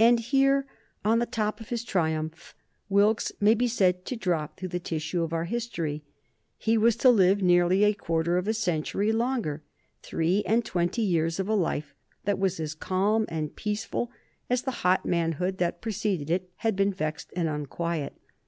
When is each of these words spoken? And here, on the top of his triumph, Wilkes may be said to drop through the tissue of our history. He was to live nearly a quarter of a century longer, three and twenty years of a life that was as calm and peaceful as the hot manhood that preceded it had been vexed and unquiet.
And 0.00 0.18
here, 0.18 0.66
on 1.04 1.20
the 1.20 1.24
top 1.24 1.60
of 1.60 1.68
his 1.68 1.84
triumph, 1.84 2.52
Wilkes 2.88 3.30
may 3.40 3.54
be 3.54 3.68
said 3.68 4.04
to 4.06 4.16
drop 4.16 4.58
through 4.58 4.70
the 4.70 4.80
tissue 4.80 5.22
of 5.22 5.32
our 5.32 5.44
history. 5.44 6.02
He 6.58 6.76
was 6.76 6.96
to 6.96 7.10
live 7.10 7.40
nearly 7.42 7.84
a 7.84 7.94
quarter 7.94 8.36
of 8.38 8.48
a 8.48 8.54
century 8.54 9.12
longer, 9.12 9.62
three 10.02 10.42
and 10.46 10.64
twenty 10.64 11.02
years 11.02 11.38
of 11.38 11.46
a 11.46 11.54
life 11.54 11.94
that 12.24 12.40
was 12.40 12.58
as 12.58 12.74
calm 12.74 13.24
and 13.28 13.54
peaceful 13.54 14.10
as 14.50 14.62
the 14.62 14.72
hot 14.82 15.06
manhood 15.06 15.58
that 15.58 15.80
preceded 15.80 16.28
it 16.28 16.50
had 16.66 16.74
been 16.74 16.92
vexed 16.92 17.32
and 17.36 17.46
unquiet. 17.48 18.14